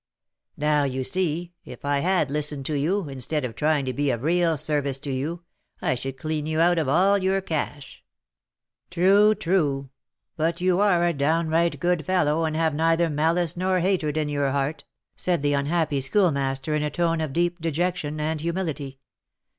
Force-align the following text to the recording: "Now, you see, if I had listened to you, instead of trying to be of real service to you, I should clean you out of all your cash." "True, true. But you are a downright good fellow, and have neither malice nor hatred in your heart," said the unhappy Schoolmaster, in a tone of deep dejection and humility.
"Now, 0.57 0.83
you 0.83 1.03
see, 1.03 1.53
if 1.63 1.85
I 1.85 1.99
had 1.99 2.31
listened 2.31 2.65
to 2.65 2.73
you, 2.73 3.07
instead 3.07 3.45
of 3.45 3.53
trying 3.55 3.85
to 3.85 3.93
be 3.93 4.09
of 4.09 4.23
real 4.23 4.57
service 4.57 4.97
to 4.97 5.11
you, 5.13 5.43
I 5.79 5.93
should 5.93 6.17
clean 6.17 6.47
you 6.47 6.59
out 6.59 6.79
of 6.79 6.89
all 6.89 7.19
your 7.19 7.39
cash." 7.39 8.03
"True, 8.89 9.35
true. 9.35 9.91
But 10.35 10.59
you 10.59 10.79
are 10.79 11.05
a 11.05 11.13
downright 11.13 11.79
good 11.79 12.03
fellow, 12.03 12.45
and 12.45 12.55
have 12.55 12.73
neither 12.73 13.11
malice 13.11 13.55
nor 13.55 13.79
hatred 13.81 14.17
in 14.17 14.27
your 14.27 14.49
heart," 14.49 14.85
said 15.15 15.43
the 15.43 15.53
unhappy 15.53 16.01
Schoolmaster, 16.01 16.73
in 16.73 16.81
a 16.81 16.89
tone 16.89 17.21
of 17.21 17.31
deep 17.31 17.61
dejection 17.61 18.19
and 18.19 18.41
humility. 18.41 18.97